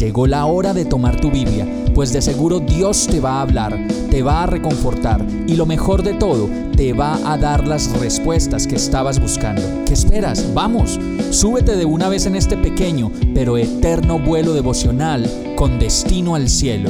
Llegó 0.00 0.26
la 0.26 0.46
hora 0.46 0.72
de 0.72 0.86
tomar 0.86 1.20
tu 1.20 1.30
Biblia, 1.30 1.66
pues 1.94 2.10
de 2.10 2.22
seguro 2.22 2.58
Dios 2.58 3.06
te 3.06 3.20
va 3.20 3.32
a 3.32 3.42
hablar, 3.42 3.86
te 4.10 4.22
va 4.22 4.44
a 4.44 4.46
reconfortar 4.46 5.22
y 5.46 5.56
lo 5.56 5.66
mejor 5.66 6.02
de 6.02 6.14
todo, 6.14 6.48
te 6.74 6.94
va 6.94 7.18
a 7.30 7.36
dar 7.36 7.68
las 7.68 7.92
respuestas 8.00 8.66
que 8.66 8.76
estabas 8.76 9.20
buscando. 9.20 9.60
¿Qué 9.84 9.92
esperas? 9.92 10.54
Vamos, 10.54 10.98
súbete 11.28 11.76
de 11.76 11.84
una 11.84 12.08
vez 12.08 12.24
en 12.24 12.34
este 12.34 12.56
pequeño 12.56 13.12
pero 13.34 13.58
eterno 13.58 14.18
vuelo 14.18 14.54
devocional 14.54 15.30
con 15.54 15.78
destino 15.78 16.34
al 16.34 16.48
cielo. 16.48 16.88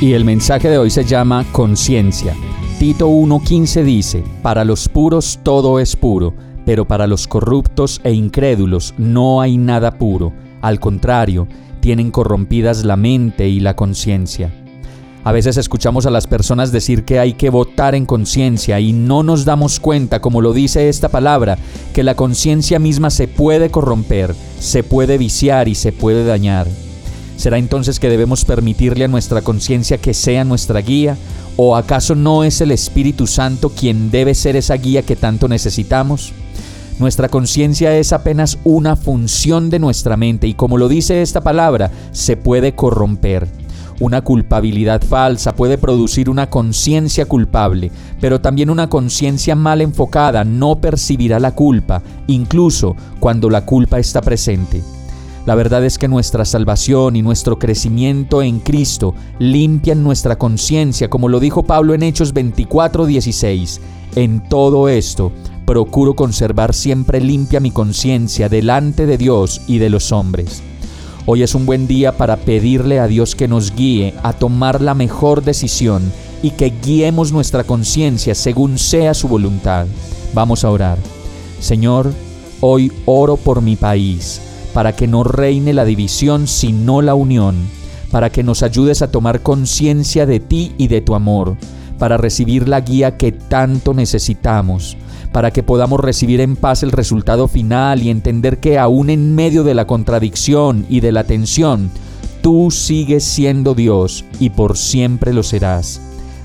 Y 0.00 0.14
el 0.14 0.24
mensaje 0.24 0.68
de 0.68 0.78
hoy 0.78 0.90
se 0.90 1.04
llama 1.04 1.46
conciencia. 1.52 2.34
Tito 2.80 3.08
1.15 3.08 3.84
dice, 3.84 4.24
para 4.42 4.64
los 4.64 4.88
puros 4.88 5.38
todo 5.44 5.78
es 5.78 5.94
puro 5.94 6.49
pero 6.70 6.84
para 6.84 7.08
los 7.08 7.26
corruptos 7.26 8.00
e 8.04 8.12
incrédulos 8.12 8.94
no 8.96 9.40
hay 9.40 9.58
nada 9.58 9.98
puro, 9.98 10.32
al 10.60 10.78
contrario, 10.78 11.48
tienen 11.80 12.12
corrompidas 12.12 12.84
la 12.84 12.94
mente 12.94 13.48
y 13.48 13.58
la 13.58 13.74
conciencia. 13.74 14.52
A 15.24 15.32
veces 15.32 15.56
escuchamos 15.56 16.06
a 16.06 16.10
las 16.10 16.28
personas 16.28 16.70
decir 16.70 17.04
que 17.04 17.18
hay 17.18 17.32
que 17.32 17.50
votar 17.50 17.96
en 17.96 18.06
conciencia 18.06 18.78
y 18.78 18.92
no 18.92 19.24
nos 19.24 19.44
damos 19.44 19.80
cuenta, 19.80 20.20
como 20.20 20.40
lo 20.40 20.52
dice 20.52 20.88
esta 20.88 21.08
palabra, 21.08 21.58
que 21.92 22.04
la 22.04 22.14
conciencia 22.14 22.78
misma 22.78 23.10
se 23.10 23.26
puede 23.26 23.72
corromper, 23.72 24.36
se 24.60 24.84
puede 24.84 25.18
viciar 25.18 25.66
y 25.66 25.74
se 25.74 25.90
puede 25.90 26.24
dañar. 26.24 26.68
¿Será 27.36 27.58
entonces 27.58 27.98
que 27.98 28.08
debemos 28.08 28.44
permitirle 28.44 29.06
a 29.06 29.08
nuestra 29.08 29.42
conciencia 29.42 29.98
que 29.98 30.14
sea 30.14 30.44
nuestra 30.44 30.82
guía? 30.82 31.16
¿O 31.56 31.74
acaso 31.74 32.14
no 32.14 32.44
es 32.44 32.60
el 32.60 32.70
Espíritu 32.70 33.26
Santo 33.26 33.70
quien 33.70 34.12
debe 34.12 34.36
ser 34.36 34.54
esa 34.54 34.76
guía 34.76 35.02
que 35.02 35.16
tanto 35.16 35.48
necesitamos? 35.48 36.32
Nuestra 37.00 37.30
conciencia 37.30 37.96
es 37.96 38.12
apenas 38.12 38.58
una 38.62 38.94
función 38.94 39.70
de 39.70 39.78
nuestra 39.78 40.18
mente 40.18 40.46
y 40.46 40.52
como 40.52 40.76
lo 40.76 40.86
dice 40.86 41.22
esta 41.22 41.40
palabra, 41.40 41.90
se 42.12 42.36
puede 42.36 42.74
corromper. 42.74 43.48
Una 44.00 44.20
culpabilidad 44.20 45.00
falsa 45.02 45.54
puede 45.54 45.78
producir 45.78 46.28
una 46.28 46.50
conciencia 46.50 47.24
culpable, 47.24 47.90
pero 48.20 48.42
también 48.42 48.68
una 48.68 48.90
conciencia 48.90 49.56
mal 49.56 49.80
enfocada 49.80 50.44
no 50.44 50.78
percibirá 50.82 51.40
la 51.40 51.54
culpa, 51.54 52.02
incluso 52.26 52.94
cuando 53.18 53.48
la 53.48 53.64
culpa 53.64 53.98
está 53.98 54.20
presente. 54.20 54.82
La 55.46 55.54
verdad 55.54 55.82
es 55.86 55.96
que 55.96 56.06
nuestra 56.06 56.44
salvación 56.44 57.16
y 57.16 57.22
nuestro 57.22 57.58
crecimiento 57.58 58.42
en 58.42 58.60
Cristo 58.60 59.14
limpian 59.38 60.02
nuestra 60.02 60.36
conciencia, 60.36 61.08
como 61.08 61.30
lo 61.30 61.40
dijo 61.40 61.62
Pablo 61.62 61.94
en 61.94 62.02
Hechos 62.02 62.34
24:16. 62.34 63.80
En 64.16 64.42
todo 64.48 64.88
esto, 64.88 65.32
procuro 65.70 66.14
conservar 66.14 66.74
siempre 66.74 67.20
limpia 67.20 67.60
mi 67.60 67.70
conciencia 67.70 68.48
delante 68.48 69.06
de 69.06 69.16
Dios 69.16 69.60
y 69.68 69.78
de 69.78 69.88
los 69.88 70.10
hombres. 70.10 70.64
Hoy 71.26 71.44
es 71.44 71.54
un 71.54 71.64
buen 71.64 71.86
día 71.86 72.16
para 72.16 72.38
pedirle 72.38 72.98
a 72.98 73.06
Dios 73.06 73.36
que 73.36 73.46
nos 73.46 73.72
guíe 73.76 74.14
a 74.24 74.32
tomar 74.32 74.80
la 74.80 74.94
mejor 74.94 75.44
decisión 75.44 76.12
y 76.42 76.50
que 76.50 76.72
guiemos 76.82 77.30
nuestra 77.30 77.62
conciencia 77.62 78.34
según 78.34 78.78
sea 78.78 79.14
su 79.14 79.28
voluntad. 79.28 79.86
Vamos 80.34 80.64
a 80.64 80.70
orar. 80.70 80.98
Señor, 81.60 82.12
hoy 82.60 82.90
oro 83.04 83.36
por 83.36 83.62
mi 83.62 83.76
país, 83.76 84.40
para 84.74 84.96
que 84.96 85.06
no 85.06 85.22
reine 85.22 85.72
la 85.72 85.84
división 85.84 86.48
sino 86.48 87.00
la 87.00 87.14
unión, 87.14 87.54
para 88.10 88.30
que 88.30 88.42
nos 88.42 88.64
ayudes 88.64 89.02
a 89.02 89.12
tomar 89.12 89.40
conciencia 89.44 90.26
de 90.26 90.40
ti 90.40 90.72
y 90.78 90.88
de 90.88 91.00
tu 91.00 91.14
amor, 91.14 91.56
para 92.00 92.16
recibir 92.16 92.66
la 92.66 92.80
guía 92.80 93.16
que 93.16 93.30
tanto 93.30 93.94
necesitamos 93.94 94.96
para 95.32 95.52
que 95.52 95.62
podamos 95.62 96.00
recibir 96.00 96.40
en 96.40 96.56
paz 96.56 96.82
el 96.82 96.92
resultado 96.92 97.48
final 97.48 98.02
y 98.02 98.10
entender 98.10 98.58
que 98.58 98.78
aún 98.78 99.10
en 99.10 99.34
medio 99.34 99.64
de 99.64 99.74
la 99.74 99.86
contradicción 99.86 100.86
y 100.88 101.00
de 101.00 101.12
la 101.12 101.24
tensión, 101.24 101.90
tú 102.42 102.70
sigues 102.70 103.24
siendo 103.24 103.74
Dios 103.74 104.24
y 104.40 104.50
por 104.50 104.76
siempre 104.76 105.32
lo 105.32 105.42
serás. 105.42 106.00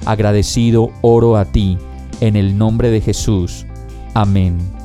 Agradecido 0.06 0.92
oro 1.02 1.36
a 1.36 1.46
ti, 1.46 1.78
en 2.22 2.36
el 2.36 2.58
nombre 2.58 2.92
de 2.92 3.02
Jesús. 3.02 3.66
Amén. 4.14 4.84